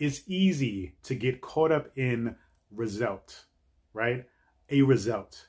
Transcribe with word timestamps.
it's 0.00 0.22
easy 0.26 0.94
to 1.04 1.14
get 1.14 1.42
caught 1.42 1.70
up 1.70 1.96
in 1.96 2.34
result, 2.72 3.44
right? 3.92 4.24
A 4.70 4.82
result, 4.82 5.46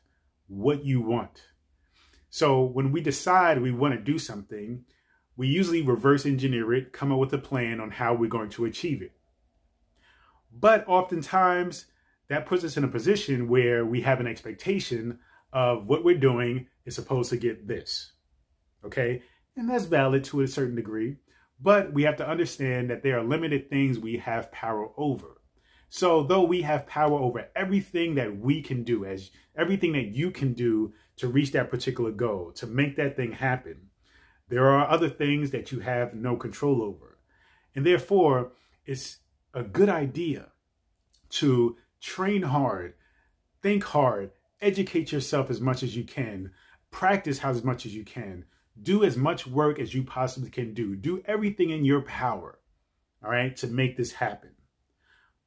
what 0.48 0.86
you 0.86 1.02
want. 1.02 1.42
So 2.30 2.62
when 2.62 2.92
we 2.92 3.02
decide 3.02 3.62
we 3.62 3.72
want 3.72 3.94
to 3.96 4.00
do 4.00 4.20
something, 4.20 4.84
we 5.38 5.48
usually 5.48 5.82
reverse 5.82 6.26
engineer 6.26 6.74
it, 6.74 6.92
come 6.92 7.12
up 7.12 7.20
with 7.20 7.34
a 7.34 7.38
plan 7.38 7.80
on 7.80 7.92
how 7.92 8.14
we're 8.14 8.30
going 8.30 8.50
to 8.52 8.66
achieve 8.66 9.02
it. 9.02 9.14
But 10.52 10.86
oftentimes, 10.88 11.86
that 12.28 12.46
puts 12.46 12.64
us 12.66 12.76
in 12.76 12.84
a 12.84 12.90
position 12.90 13.48
where 13.48 13.86
we 13.86 14.02
have 14.02 14.20
an 14.20 14.28
expectation 14.28 15.20
of 15.54 15.88
what 15.88 16.04
we're 16.04 16.18
doing 16.18 16.68
is 16.86 16.96
supposed 16.96 17.30
to 17.30 17.38
get 17.38 17.68
this. 17.68 18.12
Okay? 18.86 19.22
And 19.56 19.70
that's 19.70 19.86
valid 19.86 20.26
to 20.26 20.42
a 20.42 20.48
certain 20.48 20.76
degree. 20.76 21.18
But 21.62 21.94
we 21.94 22.04
have 22.04 22.18
to 22.18 22.28
understand 22.28 22.90
that 22.90 23.04
there 23.04 23.20
are 23.20 23.24
limited 23.24 23.70
things 23.70 24.00
we 24.00 24.18
have 24.18 24.52
power 24.52 24.90
over. 24.98 25.42
So, 25.90 26.24
though 26.24 26.44
we 26.44 26.62
have 26.62 26.88
power 26.88 27.20
over 27.20 27.50
everything 27.56 28.16
that 28.16 28.38
we 28.38 28.62
can 28.62 28.84
do, 28.84 29.04
as 29.06 29.30
everything 29.56 29.92
that 29.94 30.16
you 30.16 30.32
can 30.32 30.54
do 30.54 30.94
to 31.18 31.28
reach 31.28 31.52
that 31.52 31.70
particular 31.70 32.12
goal, 32.12 32.54
to 32.54 32.66
make 32.66 32.96
that 32.96 33.18
thing 33.18 33.34
happen, 33.34 33.90
there 34.48 34.68
are 34.68 34.90
other 34.90 35.10
things 35.10 35.52
that 35.52 35.72
you 35.72 35.82
have 35.82 36.14
no 36.14 36.36
control 36.36 36.82
over. 36.82 37.18
And 37.76 37.86
therefore, 37.86 38.54
it's 38.86 39.18
a 39.54 39.64
good 39.64 39.90
idea 39.90 40.48
to 41.30 41.76
train 42.00 42.44
hard, 42.44 42.94
think 43.62 43.84
hard, 43.84 44.32
educate 44.62 45.12
yourself 45.12 45.50
as 45.50 45.62
much 45.62 45.84
as 45.84 45.96
you 45.96 46.06
can, 46.06 46.52
practice 46.90 47.44
as 47.44 47.64
much 47.64 47.86
as 47.86 47.94
you 47.94 48.04
can, 48.04 48.46
do 48.80 49.04
as 49.04 49.18
much 49.18 49.48
work 49.48 49.80
as 49.80 49.94
you 49.94 50.04
possibly 50.04 50.50
can 50.50 50.74
do, 50.74 50.96
do 50.96 51.22
everything 51.26 51.70
in 51.70 51.86
your 51.86 52.02
power, 52.02 52.60
all 53.24 53.32
right, 53.32 53.56
to 53.58 53.68
make 53.68 53.98
this 53.98 54.14
happen. 54.14 54.52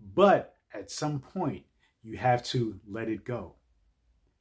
But 0.01 0.57
at 0.73 0.91
some 0.91 1.21
point, 1.21 1.65
you 2.03 2.17
have 2.19 2.43
to 2.45 2.79
let 2.87 3.09
it 3.09 3.25
go. 3.25 3.55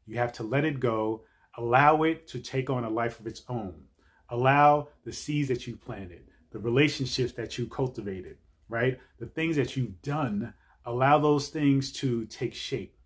You 0.06 0.17
have 0.17 0.34
to 0.34 0.44
let 0.44 0.66
it 0.66 0.80
go, 0.80 1.23
allow 1.58 2.03
it 2.03 2.28
to 2.28 2.40
take 2.40 2.70
on 2.70 2.84
a 2.84 2.90
life 2.90 3.20
of 3.20 3.28
its 3.28 3.44
own. 3.48 3.86
Allow 4.30 4.90
the 5.06 5.14
seeds 5.14 5.47
that 5.47 5.68
you 5.68 5.75
planted, 5.75 6.25
the 6.52 6.59
relationships 6.59 7.34
that 7.34 7.58
you 7.58 7.68
cultivated, 7.68 8.38
right? 8.68 9.00
The 9.20 9.28
things 9.28 9.56
that 9.56 9.78
you've 9.78 10.02
done, 10.02 10.53
allow 10.86 11.20
those 11.20 11.50
things 11.50 11.92
to 11.94 12.25
take 12.25 12.53
shape. 12.53 12.97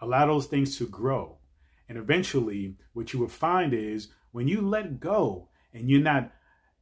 Allow 0.00 0.26
those 0.26 0.46
things 0.46 0.76
to 0.78 0.88
grow. 0.88 1.36
And 1.88 1.98
eventually, 1.98 2.76
what 2.94 3.12
you 3.12 3.20
will 3.20 3.28
find 3.28 3.74
is 3.74 4.08
when 4.32 4.48
you 4.48 4.60
let 4.60 5.00
go 5.00 5.48
and 5.72 5.88
you're 5.88 6.00
not 6.00 6.32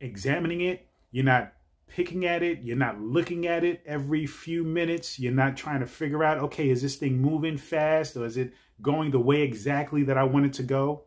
examining 0.01 0.61
it, 0.61 0.87
you're 1.11 1.25
not 1.25 1.53
picking 1.89 2.27
at 2.27 2.43
it, 2.43 2.61
you're 2.63 2.77
not 2.77 3.01
looking 3.01 3.47
at 3.47 3.65
it 3.65 3.83
every 3.87 4.27
few 4.27 4.63
minutes, 4.63 5.19
you're 5.19 5.33
not 5.33 5.57
trying 5.57 5.81
to 5.81 5.87
figure 5.87 6.23
out, 6.23 6.39
okay, 6.39 6.69
is 6.69 6.83
this 6.83 6.97
thing 6.97 7.21
moving 7.21 7.57
fast 7.57 8.17
or 8.17 8.27
is 8.27 8.37
it 8.37 8.53
going 8.83 9.11
the 9.11 9.19
way 9.19 9.43
exactly 9.43 10.05
that 10.05 10.19
I 10.19 10.25
want 10.25 10.47
it 10.47 10.53
to 10.55 10.63
go? 10.63 11.05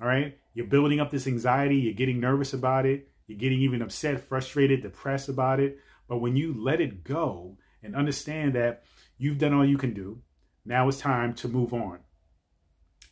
All 0.00 0.08
right. 0.08 0.36
You're 0.52 0.66
building 0.66 1.00
up 1.00 1.10
this 1.10 1.26
anxiety, 1.26 1.76
you're 1.76 1.94
getting 1.94 2.20
nervous 2.20 2.52
about 2.52 2.86
it, 2.86 3.08
you're 3.26 3.38
getting 3.38 3.60
even 3.60 3.82
upset, 3.82 4.20
frustrated, 4.20 4.82
depressed 4.82 5.28
about 5.28 5.60
it. 5.60 5.78
But 6.08 6.18
when 6.18 6.36
you 6.36 6.54
let 6.56 6.80
it 6.80 7.02
go 7.04 7.56
and 7.82 7.96
understand 7.96 8.54
that 8.54 8.84
you've 9.18 9.38
done 9.38 9.54
all 9.54 9.64
you 9.64 9.78
can 9.78 9.94
do, 9.94 10.20
now 10.64 10.88
it's 10.88 10.98
time 10.98 11.34
to 11.34 11.48
move 11.48 11.72
on. 11.72 12.00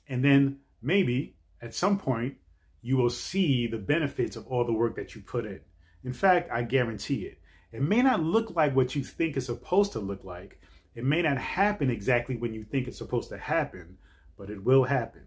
And 0.08 0.24
then 0.24 0.58
maybe 0.80 1.36
at 1.61 1.74
some 1.74 1.98
point, 1.98 2.36
you 2.83 2.97
will 2.97 3.11
see 3.11 3.66
the 3.66 3.78
benefits 3.78 4.36
of 4.36 4.47
all 4.48 4.64
the 4.64 4.72
work 4.72 4.97
that 4.97 5.14
you 5.14 5.22
put 5.22 5.47
in. 5.47 5.61
In 6.05 6.12
fact, 6.12 6.50
I 6.52 6.62
guarantee 6.62 7.24
it. 7.24 7.39
It 7.70 7.80
may 7.80 8.02
not 8.02 8.22
look 8.22 8.55
like 8.55 8.77
what 8.77 8.94
you 8.94 9.05
think 9.05 9.36
it's 9.36 9.47
supposed 9.47 9.92
to 9.92 10.00
look 10.00 10.24
like. 10.24 10.61
It 10.94 11.05
may 11.05 11.22
not 11.22 11.39
happen 11.39 11.91
exactly 11.91 12.36
when 12.36 12.52
you 12.52 12.64
think 12.64 12.86
it's 12.86 12.98
supposed 12.98 13.30
to 13.30 13.39
happen, 13.39 13.97
but 14.36 14.50
it 14.50 14.62
will 14.62 14.84
happen. 14.84 15.22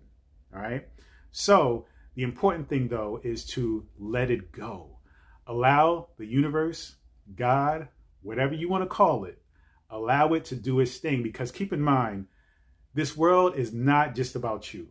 All 0.54 0.62
right. 0.62 0.88
So, 1.32 1.88
the 2.14 2.24
important 2.24 2.70
thing 2.70 2.88
though 2.88 3.20
is 3.24 3.46
to 3.48 3.86
let 3.98 4.30
it 4.30 4.52
go. 4.52 5.00
Allow 5.48 6.10
the 6.18 6.26
universe, 6.26 6.96
God, 7.36 7.88
whatever 8.22 8.54
you 8.54 8.70
want 8.70 8.84
to 8.84 8.88
call 8.88 9.26
it, 9.26 9.42
allow 9.90 10.34
it 10.34 10.46
to 10.46 10.56
do 10.56 10.80
its 10.80 10.98
thing 10.98 11.24
because 11.24 11.52
keep 11.52 11.74
in 11.74 11.82
mind, 11.82 12.28
this 12.94 13.18
world 13.18 13.56
is 13.56 13.74
not 13.74 14.16
just 14.16 14.36
about 14.36 14.74
you. 14.74 14.88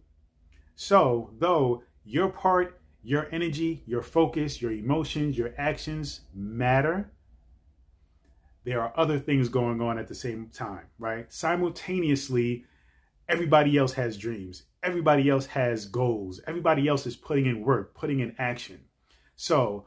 So, 0.76 1.30
though 1.38 1.84
your 2.04 2.28
part, 2.28 2.80
your 3.02 3.28
energy, 3.32 3.82
your 3.86 4.02
focus, 4.02 4.60
your 4.60 4.72
emotions, 4.72 5.36
your 5.36 5.54
actions 5.58 6.20
matter. 6.34 7.10
There 8.64 8.80
are 8.80 8.92
other 8.96 9.18
things 9.18 9.48
going 9.48 9.80
on 9.80 9.98
at 9.98 10.08
the 10.08 10.14
same 10.14 10.48
time, 10.48 10.86
right? 10.98 11.30
Simultaneously, 11.32 12.64
everybody 13.28 13.76
else 13.76 13.92
has 13.94 14.16
dreams. 14.16 14.64
Everybody 14.82 15.28
else 15.28 15.46
has 15.46 15.86
goals. 15.86 16.40
Everybody 16.46 16.88
else 16.88 17.06
is 17.06 17.16
putting 17.16 17.46
in 17.46 17.62
work, 17.62 17.94
putting 17.94 18.20
in 18.20 18.34
action. 18.38 18.80
So, 19.36 19.86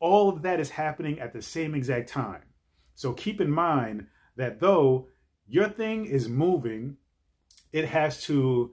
all 0.00 0.30
of 0.30 0.42
that 0.42 0.60
is 0.60 0.70
happening 0.70 1.20
at 1.20 1.32
the 1.32 1.42
same 1.42 1.74
exact 1.74 2.08
time. 2.08 2.42
So, 2.94 3.12
keep 3.12 3.40
in 3.40 3.50
mind 3.50 4.06
that 4.36 4.60
though 4.60 5.08
your 5.46 5.68
thing 5.68 6.06
is 6.06 6.28
moving, 6.28 6.96
it 7.72 7.86
has 7.86 8.22
to 8.24 8.72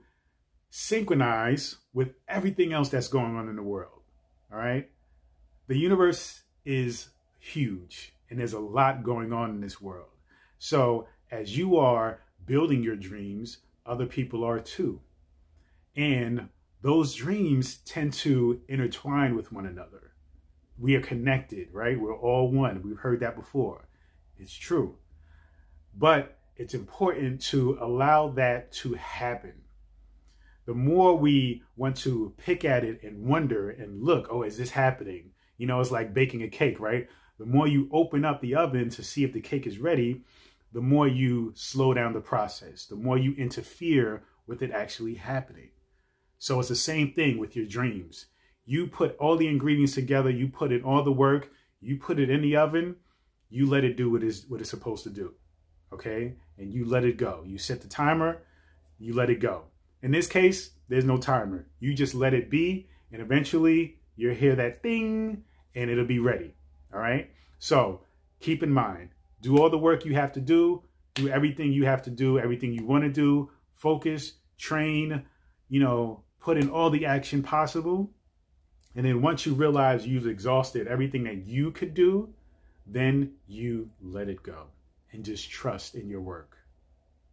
synchronize 0.70 1.76
with 1.92 2.14
everything 2.28 2.72
else 2.72 2.88
that's 2.88 3.08
going 3.08 3.36
on 3.36 3.48
in 3.48 3.56
the 3.56 3.62
world. 3.62 4.02
All 4.52 4.58
right. 4.58 4.90
The 5.66 5.78
universe 5.78 6.42
is 6.64 7.08
huge 7.38 8.12
and 8.30 8.38
there's 8.38 8.52
a 8.52 8.60
lot 8.60 9.02
going 9.02 9.32
on 9.32 9.50
in 9.50 9.60
this 9.60 9.80
world. 9.80 10.08
So 10.58 11.08
as 11.30 11.56
you 11.56 11.76
are 11.76 12.20
building 12.46 12.82
your 12.82 12.96
dreams, 12.96 13.58
other 13.86 14.06
people 14.06 14.44
are 14.44 14.60
too. 14.60 15.00
And 15.96 16.48
those 16.82 17.14
dreams 17.14 17.78
tend 17.78 18.12
to 18.14 18.60
intertwine 18.68 19.34
with 19.34 19.52
one 19.52 19.66
another. 19.66 20.12
We 20.78 20.94
are 20.94 21.00
connected, 21.00 21.68
right? 21.72 21.98
We're 21.98 22.16
all 22.16 22.50
one. 22.52 22.82
We've 22.82 22.98
heard 22.98 23.20
that 23.20 23.34
before. 23.34 23.88
It's 24.38 24.54
true. 24.54 24.96
But 25.96 26.38
it's 26.56 26.74
important 26.74 27.40
to 27.46 27.78
allow 27.80 28.28
that 28.30 28.72
to 28.72 28.94
happen 28.94 29.54
the 30.68 30.74
more 30.74 31.16
we 31.16 31.62
want 31.76 31.96
to 31.96 32.34
pick 32.36 32.62
at 32.62 32.84
it 32.84 33.02
and 33.02 33.26
wonder 33.26 33.70
and 33.70 34.02
look, 34.02 34.28
oh, 34.30 34.42
is 34.42 34.58
this 34.58 34.68
happening? 34.68 35.30
You 35.56 35.66
know, 35.66 35.80
it's 35.80 35.90
like 35.90 36.12
baking 36.12 36.42
a 36.42 36.48
cake, 36.48 36.78
right? 36.78 37.08
The 37.38 37.46
more 37.46 37.66
you 37.66 37.88
open 37.90 38.22
up 38.22 38.42
the 38.42 38.54
oven 38.54 38.90
to 38.90 39.02
see 39.02 39.24
if 39.24 39.32
the 39.32 39.40
cake 39.40 39.66
is 39.66 39.78
ready, 39.78 40.24
the 40.74 40.82
more 40.82 41.08
you 41.08 41.52
slow 41.54 41.94
down 41.94 42.12
the 42.12 42.20
process, 42.20 42.84
the 42.84 42.96
more 42.96 43.16
you 43.16 43.34
interfere 43.36 44.24
with 44.46 44.60
it 44.60 44.70
actually 44.70 45.14
happening. 45.14 45.70
So 46.36 46.60
it's 46.60 46.68
the 46.68 46.76
same 46.76 47.14
thing 47.14 47.38
with 47.38 47.56
your 47.56 47.64
dreams. 47.64 48.26
You 48.66 48.88
put 48.88 49.16
all 49.16 49.38
the 49.38 49.48
ingredients 49.48 49.94
together, 49.94 50.28
you 50.28 50.48
put 50.48 50.70
in 50.70 50.82
all 50.82 51.02
the 51.02 51.10
work, 51.10 51.48
you 51.80 51.96
put 51.96 52.20
it 52.20 52.28
in 52.28 52.42
the 52.42 52.56
oven, 52.56 52.96
you 53.48 53.66
let 53.66 53.84
it 53.84 53.96
do 53.96 54.10
what 54.10 54.22
is 54.22 54.44
what 54.48 54.60
it's 54.60 54.68
supposed 54.68 55.04
to 55.04 55.10
do. 55.10 55.32
Okay? 55.94 56.34
And 56.58 56.74
you 56.74 56.84
let 56.84 57.06
it 57.06 57.16
go. 57.16 57.42
You 57.46 57.56
set 57.56 57.80
the 57.80 57.88
timer, 57.88 58.42
you 58.98 59.14
let 59.14 59.30
it 59.30 59.40
go. 59.40 59.64
In 60.02 60.10
this 60.10 60.26
case, 60.26 60.70
there's 60.88 61.04
no 61.04 61.16
timer. 61.16 61.66
You 61.80 61.94
just 61.94 62.14
let 62.14 62.34
it 62.34 62.50
be, 62.50 62.88
and 63.12 63.20
eventually 63.20 63.98
you'll 64.16 64.34
hear 64.34 64.54
that 64.56 64.82
thing 64.82 65.44
and 65.74 65.90
it'll 65.90 66.04
be 66.04 66.18
ready. 66.18 66.54
All 66.92 67.00
right. 67.00 67.30
So 67.58 68.00
keep 68.40 68.62
in 68.62 68.70
mind, 68.70 69.10
do 69.40 69.58
all 69.58 69.70
the 69.70 69.78
work 69.78 70.04
you 70.04 70.14
have 70.14 70.32
to 70.32 70.40
do, 70.40 70.82
do 71.14 71.28
everything 71.28 71.72
you 71.72 71.84
have 71.84 72.02
to 72.02 72.10
do, 72.10 72.38
everything 72.38 72.72
you 72.72 72.84
want 72.84 73.04
to 73.04 73.10
do, 73.10 73.50
focus, 73.74 74.34
train, 74.56 75.24
you 75.68 75.80
know, 75.80 76.22
put 76.40 76.56
in 76.56 76.70
all 76.70 76.90
the 76.90 77.06
action 77.06 77.42
possible. 77.42 78.10
And 78.94 79.04
then 79.04 79.22
once 79.22 79.46
you 79.46 79.54
realize 79.54 80.06
you've 80.06 80.26
exhausted 80.26 80.86
everything 80.86 81.24
that 81.24 81.46
you 81.46 81.70
could 81.70 81.94
do, 81.94 82.32
then 82.86 83.32
you 83.46 83.90
let 84.02 84.28
it 84.28 84.42
go 84.42 84.66
and 85.12 85.24
just 85.24 85.50
trust 85.50 85.94
in 85.94 86.08
your 86.08 86.20
work. 86.20 86.57